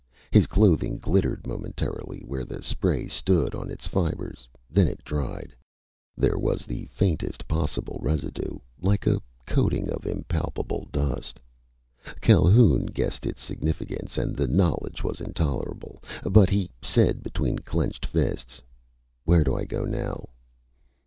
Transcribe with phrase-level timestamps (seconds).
[0.31, 4.47] His clothing glittered momentarily where the spray stood on its fibres.
[4.67, 5.55] Then it dried.
[6.17, 11.39] There was the faintest possible residue, like a coating of impalpable dust.
[12.19, 16.01] Calhoun guessed its significance and the knowledge was intolerable.
[16.23, 18.59] But he said between clenched fists.
[19.23, 20.29] "Where do I go now?"